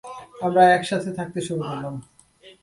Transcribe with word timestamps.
আমরা 0.45 0.63
একসাথে 0.75 1.09
থাকতে 1.13 1.39
শুরু 1.47 1.61
করলাম। 1.69 1.95